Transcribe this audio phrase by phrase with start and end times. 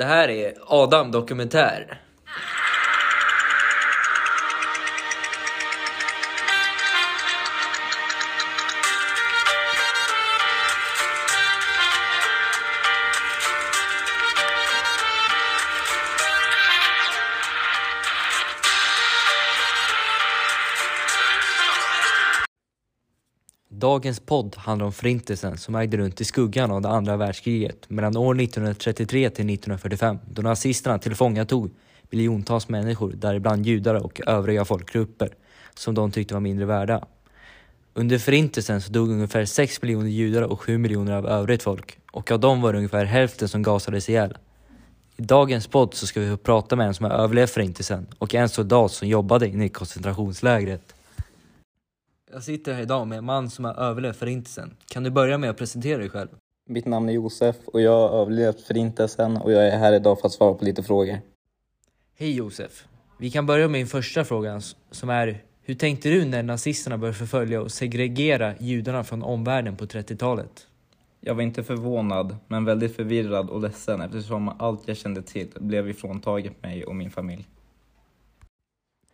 [0.00, 2.00] Det här är Adam Dokumentär.
[23.80, 28.16] Dagens podd handlar om förintelsen som ägde runt i skuggan av det andra världskriget mellan
[28.16, 31.70] år 1933 till 1945 då nazisterna tillfångatog
[32.10, 35.28] miljontals människor, däribland judar och övriga folkgrupper
[35.74, 37.04] som de tyckte var mindre värda.
[37.94, 42.30] Under förintelsen så dog ungefär 6 miljoner judar och 7 miljoner av övrigt folk och
[42.30, 44.38] av dem var det ungefär hälften som gasades ihjäl.
[45.16, 48.34] I dagens podd så ska vi få prata med en som har överlevt förintelsen och
[48.34, 50.94] en soldat som jobbade inne i koncentrationslägret.
[52.32, 54.76] Jag sitter här idag med en man som har överlevt förintelsen.
[54.86, 56.28] Kan du börja med att presentera dig själv?
[56.68, 60.26] Mitt namn är Josef och jag har överlevt förintelsen och jag är här idag för
[60.26, 61.18] att svara på lite frågor.
[62.18, 62.84] Hej Josef.
[63.18, 67.18] Vi kan börja med min första fråga som är hur tänkte du när nazisterna började
[67.18, 70.66] förfölja och segregera judarna från omvärlden på 30-talet?
[71.20, 75.88] Jag var inte förvånad, men väldigt förvirrad och ledsen eftersom allt jag kände till blev
[75.88, 77.48] ifråntaget mig och min familj.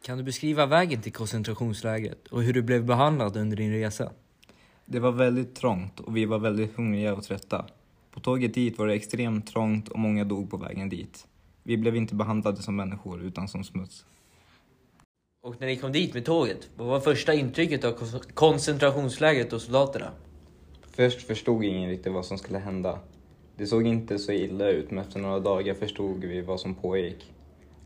[0.07, 4.13] Kan du beskriva vägen till koncentrationslägret och hur du blev behandlad under din resa?
[4.85, 7.67] Det var väldigt trångt och vi var väldigt hungriga och trötta.
[8.11, 11.27] På tåget dit var det extremt trångt och många dog på vägen dit.
[11.63, 14.05] Vi blev inte behandlade som människor utan som smuts.
[15.43, 17.93] Och när ni kom dit med tåget, vad var första intrycket av
[18.35, 20.11] koncentrationslägret och soldaterna?
[20.91, 22.99] Först förstod ingen riktigt vad som skulle hända.
[23.57, 27.33] Det såg inte så illa ut men efter några dagar förstod vi vad som pågick.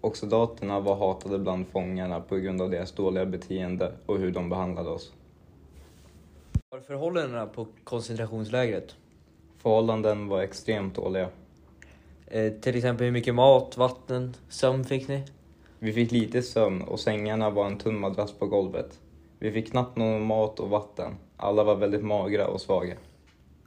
[0.00, 4.48] Och soldaterna var hatade bland fångarna på grund av deras dåliga beteende och hur de
[4.48, 5.12] behandlade oss.
[6.70, 8.96] Var förhållandena på koncentrationslägret?
[9.58, 11.28] Förhållanden var extremt dåliga.
[12.26, 15.24] Eh, till exempel hur mycket mat, vatten, sömn fick ni?
[15.78, 18.98] Vi fick lite sömn och sängarna var en tunn madrass på golvet.
[19.38, 21.16] Vi fick knappt någon mat och vatten.
[21.36, 22.94] Alla var väldigt magra och svaga.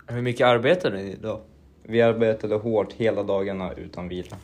[0.07, 1.41] Hur mycket arbetade ni då?
[1.83, 4.37] Vi arbetade hårt hela dagarna utan vila.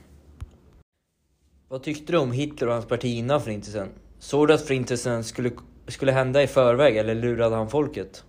[1.72, 3.90] Vad tyckte du om Hitler och hans parti innan förintelsen?
[4.20, 5.52] Såg du att förintelsen skulle,
[5.88, 8.24] skulle hända i förväg eller lurade han folket?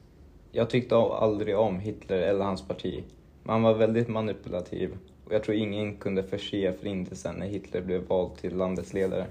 [0.53, 3.05] Jag tyckte aldrig om Hitler eller hans parti.
[3.43, 8.37] Man var väldigt manipulativ och jag tror ingen kunde förse förintelsen när Hitler blev vald
[8.37, 9.27] till landets ledare.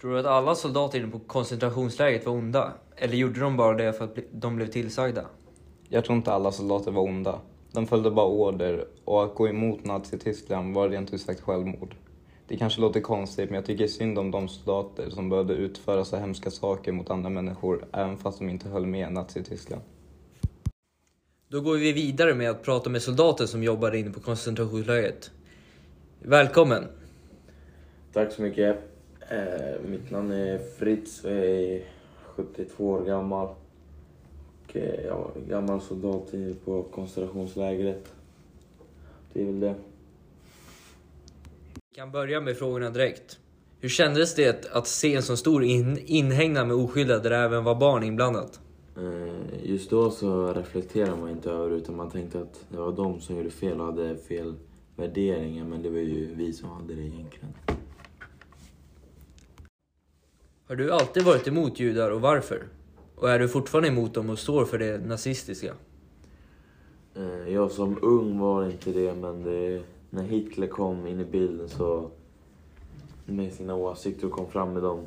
[0.00, 2.72] Tror du att alla soldater inne på koncentrationslägret var onda?
[2.96, 5.24] Eller gjorde de bara det för att de blev tillsagda?
[5.88, 7.40] Jag tror inte alla soldater var onda.
[7.72, 11.94] De följde bara order och att gå emot Nazityskland var rent ut sagt självmord.
[12.48, 16.16] Det kanske låter konstigt men jag tycker synd om de soldater som började utföra så
[16.16, 19.82] hemska saker mot andra människor även fast de inte höll med Nazityskland.
[21.48, 25.30] Då går vi vidare med att prata med soldater som jobbar inne på koncentrationslägret.
[26.20, 26.84] Välkommen!
[28.12, 28.76] Tack så mycket.
[29.30, 31.82] Eh, mitt namn är Fritz och jag är
[32.24, 33.48] 72 år gammal.
[34.64, 36.34] Och, eh, jag är gammal soldat
[36.64, 38.12] på koncentrationslägret.
[39.32, 39.74] Det är väl det.
[41.96, 43.38] Kan börja med frågorna direkt.
[43.80, 47.74] Hur kändes det att se en så stor in, inhägnad med oskyldiga där även var
[47.74, 48.60] barn inblandat?
[48.96, 53.20] Eh, just då så reflekterade man inte över utan man tänkte att det var de
[53.20, 54.54] som gjorde fel och hade fel
[54.96, 57.54] värderingar men det var ju vi som hade det egentligen.
[60.68, 62.62] Har du alltid varit emot judar och varför?
[63.14, 65.74] Och är du fortfarande emot dem och står för det nazistiska?
[67.14, 69.82] Eh, jag som ung var inte det men det,
[70.16, 72.10] när Hitler kom in i bilden så
[73.24, 75.06] med sina åsikter och kom fram med dem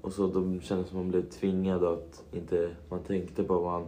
[0.00, 3.72] och så de kändes som att man blev tvingad att inte, man tänkte på vad
[3.72, 3.86] han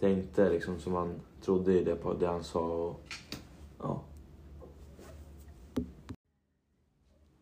[0.00, 3.00] tänkte liksom som man trodde i det, på det han sa och
[3.78, 4.02] ja.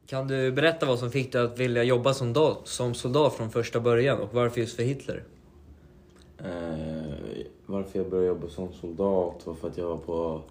[0.06, 3.50] Kan du berätta vad som fick dig att vilja jobba som soldat, som soldat från
[3.50, 5.24] första början och varför just för Hitler?
[6.38, 10.42] Eh, varför jag började jobba som soldat var för att jag var på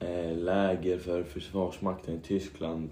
[0.00, 2.90] eh, läger för försvarsmakten i Tyskland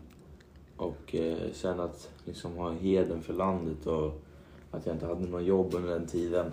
[0.76, 4.22] och eh, sen att liksom ha heden för landet och
[4.70, 6.52] att jag inte hade något jobb under den tiden.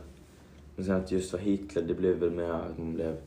[0.75, 3.17] Men sen att just vara Hitler, det blev väl mer att man blev,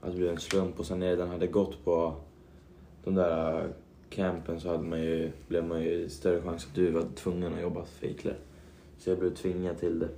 [0.00, 2.14] att det blev en slump och sen när jag redan hade gått på
[3.04, 3.70] de där eh,
[4.10, 7.60] campen så hade man ju, blev man ju större chans att du var tvungen att
[7.60, 8.38] jobba för Hitler.
[8.98, 10.08] Så jag blev tvingad till det.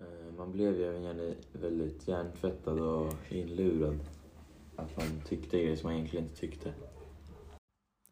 [0.00, 3.98] Eh, man blev ju även väldigt hjärntvättad och inlurad.
[4.76, 6.72] Att man tyckte grejer som man egentligen inte tyckte.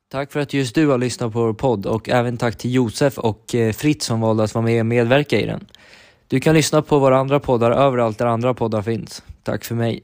[0.09, 3.19] Tack för att just du har lyssnat på vår podd och även tack till Josef
[3.19, 5.67] och eh, Fritz som valde att vara med och medverka i den.
[6.29, 9.23] Du kan lyssna på våra andra poddar överallt där andra poddar finns.
[9.43, 10.03] Tack för mig.